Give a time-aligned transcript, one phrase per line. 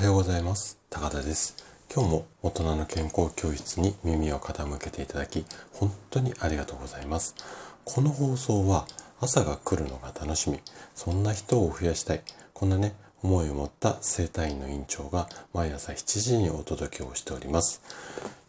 [0.00, 0.78] はようございます。
[0.88, 1.62] 高田です。
[1.94, 7.34] 今日も大人の健康教室に耳を傾けていただき本当にありがとうございます。
[7.84, 8.86] この放送は
[9.20, 10.58] 朝が来るのが楽しみ。
[10.94, 12.22] そんな人を増やしたい。
[12.54, 17.82] こんなね思いを持った生体院の院長が毎朝7時にお届けをしております。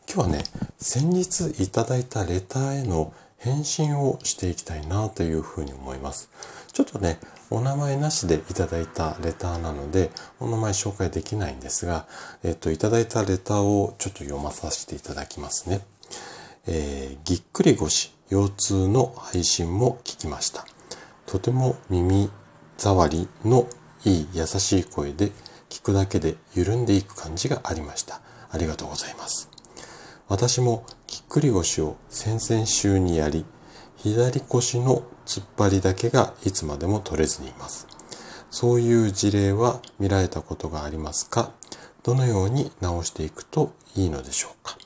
[0.07, 0.43] 今日はね
[0.79, 6.29] 先日いただいたレターへの返信をしていきたいなというふうに思います
[6.71, 7.19] ちょっとね
[7.51, 10.09] お名前なしでいただいたレターなので、
[10.39, 12.07] お名前紹介できないんですが、
[12.43, 15.81] えっと、いただいたレターをちょっと読まさせていただきますね。
[16.65, 20.65] えー、ぎっくり腰、腰痛の配信も聞きました。
[21.25, 22.31] とても耳
[22.77, 23.67] 障りの
[24.05, 25.31] いい優しい声で
[25.69, 28.21] 聞くだけで緩んでいく感じがありました。
[28.49, 29.50] ありがとうございます。
[30.31, 33.43] 私もぎっくり腰を先々週にやり、
[33.97, 37.85] 左腰の突っ張りだけがいつまでも取れずにいます。
[38.49, 41.51] そういう事例は見られたことがありますか？
[42.03, 44.77] どのように直していくといいのでしょうか？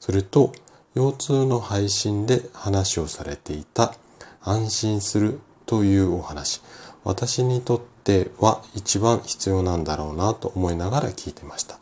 [0.00, 0.52] それと、
[0.96, 3.94] 腰痛の配信で話をされていた
[4.42, 6.62] 安心するというお話。
[7.04, 11.78] 私にとっては一番必要なんだろうなと思いながら聞いてました。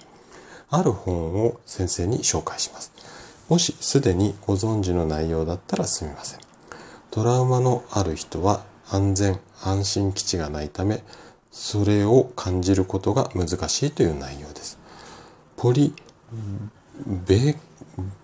[0.71, 2.93] ある本を先生に紹介します。
[3.49, 6.41] もしすでにご存知の内容だったらすみません。
[7.11, 11.03] トラウマのある人は安全安心基地がないため
[11.51, 14.79] それを感じることが難しいという内容です。
[15.57, 15.95] ポリ
[17.27, 17.57] ベ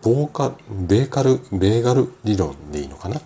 [0.03, 3.21] ボーカベーカルベーガル理論でいいのかな？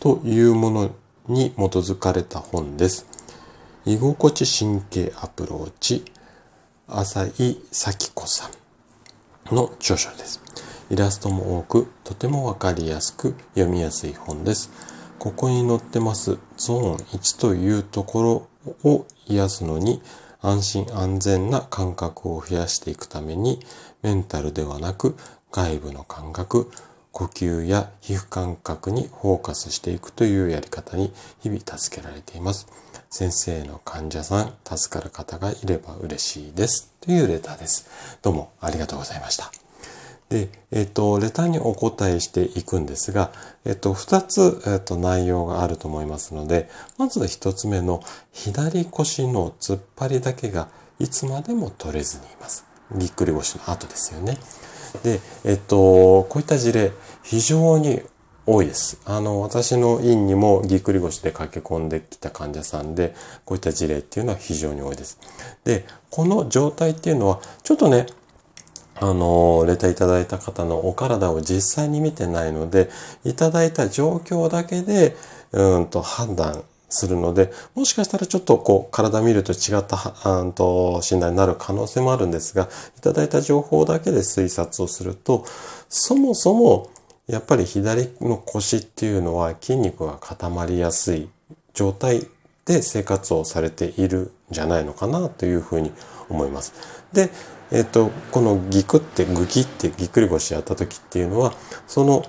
[0.00, 0.90] というもの
[1.28, 3.06] に基づかれた本です。
[3.86, 6.04] 居心地神経アプローチ
[6.86, 8.50] 浅井咲子さ
[9.50, 10.40] んの著書です。
[10.92, 14.70] イラストも多く、とてもわかりやすく読みやすい本です。
[15.18, 18.46] ここに載ってますゾーン1というとこ
[18.84, 20.02] ろを癒すのに
[20.42, 23.64] 安心安全な感覚を増やしていくために
[24.02, 25.16] メンタルではなく
[25.50, 26.70] 外部の感覚、
[27.10, 32.66] 呼吸や皮膚感覚にフォーカスしていくというやり方に日々助けられています。
[33.08, 36.92] 先生の患者さん、助かる方がいれば嬉しいです。
[37.00, 37.88] というレターです。
[38.20, 39.61] どうもありがとうございました。
[40.32, 43.32] で、えっ、と、レターにお答えしていくんですが、
[43.66, 52.64] えっ、と、二つ、えっ、と、内容があると思いますので、まず一つ目の左腰の突っ張りだけがいつまでも取れずにいます。
[52.96, 54.38] ぎっくり腰の後ですよね。
[55.04, 58.00] で、えっ、と、こういった事例、非常に
[58.46, 59.02] 多いです。
[59.04, 63.14] あの、私の院にもぎっくり腰で駆け込んできた患者さんで、
[63.44, 65.18] こういった事例っていうのは非常に多いです。
[65.64, 68.06] で、この状態っていうのは、ちょっとね、
[68.96, 72.90] あの、レターいただいた方のお体を実際に見てないので、
[73.24, 75.16] いただいた状況だけで、
[75.52, 85.44] うんと判断するので、もしかしたらちょっとこう、体見ると違ったうんと診断になる可能性もあるんですが、いただいた情報だけで推察をすると、
[85.88, 86.90] そもそも、
[87.26, 91.28] やっぱり左の腰っていうのは筋肉が固まりやすい
[91.72, 92.26] 状態
[92.66, 95.92] で生活をされているんじゃないのかなというふうに
[96.28, 96.74] 思います。
[97.12, 97.30] で、
[97.72, 101.54] えっ、と、このギクってグキってぎっくり腰やった時っていうのは、
[101.86, 102.22] その、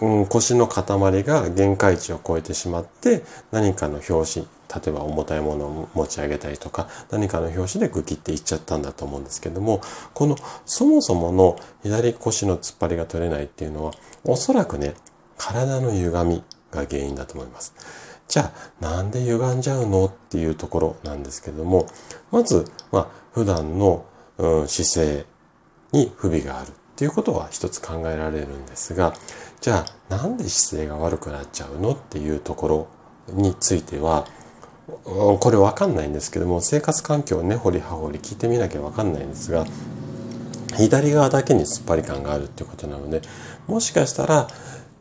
[0.00, 4.46] うん、腰の塊が限界値を超えてしまって、何かの拍子、例
[4.88, 9.80] えば重たいものを持ち上げたりとか、何かの拍子でグキっていっちゃったんだと思うんですけども、
[10.12, 10.36] この
[10.66, 13.92] そもそもの左腰の突っ張りが取れないっていうのは、
[14.24, 14.94] おそらくね、
[15.38, 16.42] 体の歪み
[16.72, 17.74] が原因だと思います。
[18.26, 21.86] じゃあ、なんで歪んじゃうのっていうところなんですけども、
[22.32, 24.04] まず、まあ、普段の
[24.40, 25.26] うん、姿勢
[25.92, 29.14] に不備があるっていうことは一つ考えられるんですが、
[29.60, 32.88] じゃあなんで姿勢が悪くなっちゃうのっていうところ
[33.28, 34.26] については、
[35.04, 39.66] これわかんないんですけども、生活環境を根掘り葉掘り聞いてみなきゃわかんないんですが、
[40.76, 43.20] 左側だけに突っ張り感があるっていうことなので、
[43.66, 44.48] もしかしたら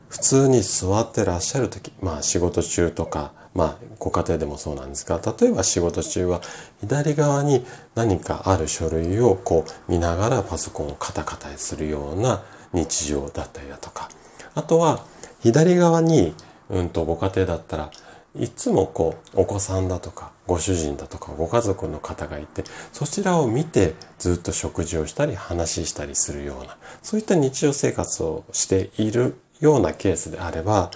[0.10, 6.42] 普通に座ってらっしゃる時、まあ仕事中とか、まあ、ご家庭でもそうなんですが、例えば仕事中は
[6.82, 7.66] 左側に
[7.96, 12.44] 何かある書類をこう見ながらパソコンをカタカタするような
[12.74, 14.10] 日常だったりだとか、
[14.56, 15.04] あとは
[15.42, 16.34] 左側に、
[16.70, 17.92] うんとご家庭だったら
[18.40, 22.64] いつもこうお子さんだとかご主人だとかご家族の方がいて
[22.94, 30.92] そちらを見てずっと食事をしたり話したりするようなそういった日常生活をしているようなケースであれば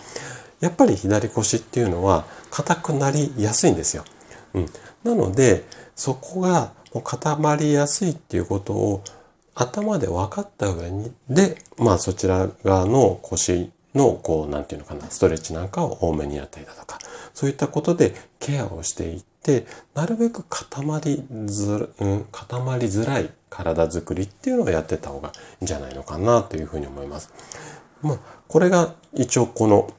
[0.63, 4.05] やっぱり左腰っていうのは硬くなりやすいんですよ。
[4.53, 4.65] うん。
[5.03, 5.65] なので、
[5.95, 6.71] そこが
[7.03, 9.03] 固まりやすいっていうことを
[9.55, 16.97] 頭で分かった上に、で、まあそちら側の腰の、こう、なんていうのかな、ストレッチなんかを多めにやったりだとか、
[17.33, 25.31] そういったことでケアをしていっで、なるべく固まりず、うん、固まりづらい体づくりっていうのをやってた方がい
[25.61, 27.31] いんじゃないのかなというふうに思います。
[28.01, 29.93] まあ、これが一応この、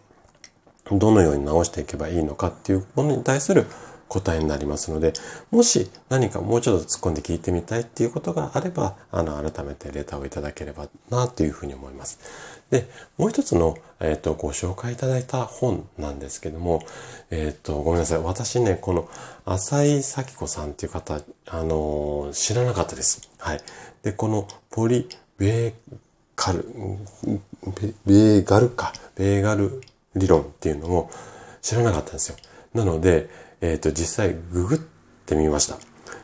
[0.90, 3.66] どのように直していけばいいのかっていうものに対する
[4.08, 5.12] 答えになりますので、
[5.50, 12.18] もし何かもうちょっと突っ込んで聞いてみたいっていうことがあれば、あの、改めてレターをいただければなというふうに思います。
[12.70, 12.88] で、
[13.18, 16.82] もう一つの、えっ、ー、と、ご紹介いただいた本なんですけども、
[17.30, 18.18] えっ、ー、と、ごめんなさい。
[18.18, 19.08] 私ね、この、
[19.44, 23.30] 浅井咲子さんっていう方、あのー、知らなかったです。
[23.38, 23.60] はい。
[24.02, 25.08] で、この、ポリ、
[25.38, 25.72] ベー
[26.36, 26.64] カル、
[28.06, 29.80] ベーガルか、ベーガル
[30.16, 31.10] 理論っていうのも
[31.62, 32.36] 知らなかったんですよ。
[32.74, 33.28] なので、
[33.60, 34.78] えっ、ー、と、実際ググっ
[35.26, 35.78] てみました。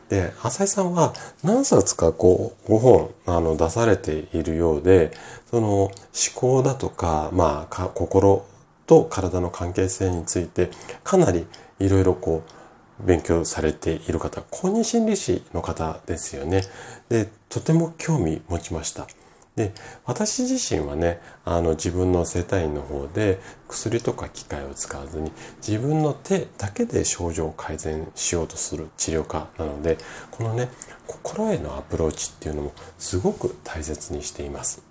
[0.09, 5.11] で、浅井さんは何冊かこう、5本、あの、出されているようで、
[5.49, 5.91] その、思
[6.35, 8.45] 考だとか、まあ、か心
[8.87, 10.69] と体の関係性について、
[11.03, 11.47] かなり
[11.79, 16.61] いろいろこう、勉強されている方、公認心理師の方ですよね。
[17.09, 19.07] で、とても興味持ちました。
[19.55, 19.73] で、
[20.05, 25.31] 私自身はね、あの自分の生体院の方で薬とか機械を使わずに
[25.65, 29.97] 自分の手だけで症状を改善しようとする治療家なので、
[30.31, 30.69] このね、
[31.05, 34.83] 心へのアプローチっていうのもすごく大切にしています。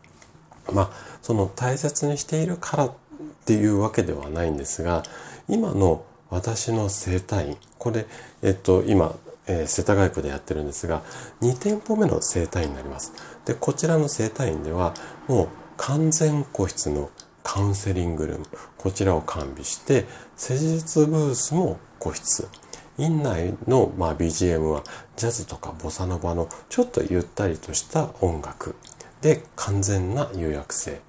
[0.71, 0.91] まあ、
[1.23, 2.93] その大切にしているからっ
[3.47, 5.03] ていうわけではないんですが、
[5.49, 8.07] 今の私の生体院、これ、
[8.43, 9.15] えっと、今、
[9.51, 11.03] えー、世田谷区でやってるんですが、
[11.41, 13.13] 2店舗目の生態院になります。
[13.45, 14.95] で、こちらの生態院では、
[15.27, 17.11] もう完全個室の
[17.43, 18.47] カウンセリングルーム、
[18.79, 20.07] こちらを完備して、
[20.37, 22.47] 施術ブースも個室。
[22.99, 24.85] 院内の、まあ、BGM は
[25.17, 28.75] ジャズとかボサノバのちょっとゆったりとした音楽
[29.23, 31.01] で完全な予約性。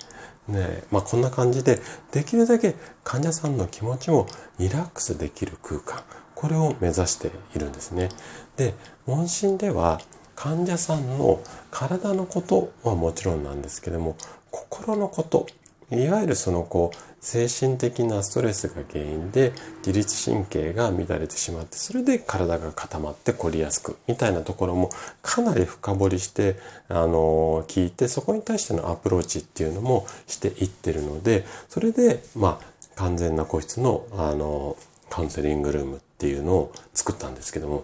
[0.48, 4.26] ねまあ、こんな感じでできるだけ患者さんの気持ちも
[4.58, 6.02] リラックスできる空間
[6.42, 8.10] これを目指しているんですね。
[8.58, 8.74] で、
[9.06, 10.02] 問診では
[10.36, 11.40] 患者さんの
[11.70, 14.18] 体のことはもちろんなんですけども、
[14.50, 15.46] 心のこと、
[15.92, 19.54] いわゆるそのこう、精神的なストレスが原因で
[19.86, 24.90] 自律神経が乱れてしまって、それで体が固まって凝りやすく、みたいなところも
[25.22, 26.58] かなり深掘りして、
[26.90, 32.66] あの、聞いて、そこに対してのアプローチっていうのもしていってるので、それで、まあ、
[32.96, 34.76] 完全な個室の、あの、
[35.12, 37.84] カウンセリングルームっていうのを作ったんですけども、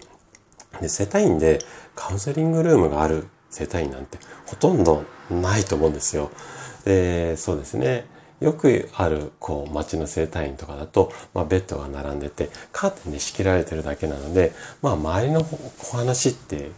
[0.79, 1.57] で、世帯員で
[1.95, 6.29] カウンセリングルームがある世帯員なんてほとんどないと思うんですよ。
[6.85, 8.05] で、そうですね。
[8.39, 14.53] よくある、こう、街の生態院とかだと、まあ、ベッドが並んでて、カーテンで仕切られてるだけなので、
[14.83, 16.69] まあ、周りのお話って、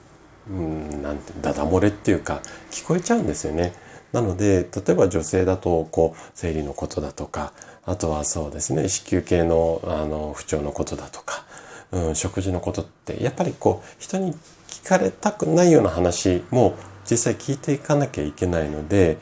[0.50, 2.42] うん、なんて、ダダ漏れっていうか、
[2.72, 3.74] 聞こえちゃうんですよね。
[4.14, 7.52] なので、例えば女性だと、こう、生理のことだとか、
[7.86, 11.44] あとはそうですね、子宮系の、あの、不調のことだとか、
[11.91, 14.33] うん、食事のことって、やっぱりこう、人に
[14.68, 16.75] 聞かれたくないような話も
[17.09, 19.18] 実際聞いていかなきゃいけないので、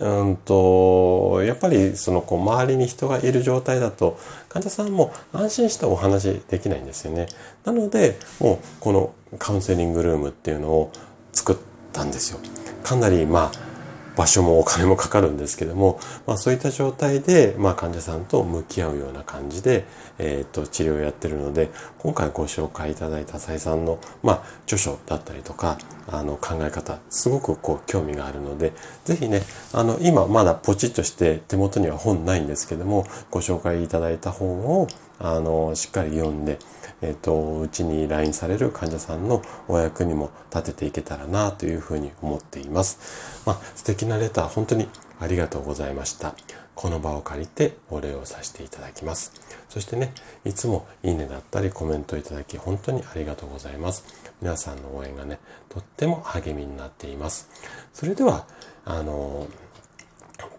[0.00, 7.26] うんと、やっぱりそのこう周りに人がいる状態だと患者さんも安心してお話できないんですよね。
[7.64, 10.92] なので、もうこのカウンセリングルームっていうのを
[11.32, 11.56] 作っ
[11.92, 12.38] たんですよ。
[12.82, 13.71] かなりまあ
[14.16, 19.84] 場所もお金もかかるんですけども、まあ、そういった状態で、まあ、患者さんと向き合うような感じで、
[20.18, 25.78] えっ、と治療をやってるので今回ご紹介いただいた再三の、まあ、著書だったりとか
[26.08, 28.72] あの考え方すごくこう興味があるので
[29.04, 34.88] 是非ねあの今まだポチッとして手元には本ないんですけどもご紹介いただいた本を
[35.22, 36.58] あのしっかり読んで
[37.02, 43.42] えっ、と、うちに LINE される患者さんのお役にも立てていけたらなというふうに思っています。
[43.44, 44.88] まあ、素敵なレター本当に
[45.20, 46.36] ありがとうございました。
[46.76, 49.32] この場を借りてお礼をさせていただきます。
[49.68, 50.14] そしてね、
[50.44, 54.04] いつもいいねだったりコメントいただき本当にありがとうございます。
[54.40, 57.48] 皆さんの応援がね、とっても励みになっています。
[57.92, 58.46] それでは、
[58.84, 59.48] あの、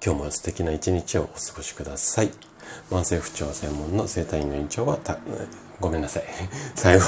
[0.05, 2.52] 今日も素敵な一日をお過ごしください。
[2.91, 4.99] 慢性不調専門の生体院の院長は
[5.79, 6.23] ごめんなさい。
[6.75, 7.05] 最後、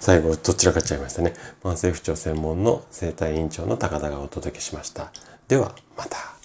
[0.00, 1.34] 最後、どちらかっちゃいましたね。
[1.62, 5.12] 慢性不調専門の生体院長の高田がお届けしました。
[5.48, 6.39] では、また。